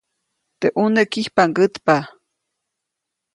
[0.59, 1.95] Teʼ ʼuneʼ kijpʼaŋgätpa.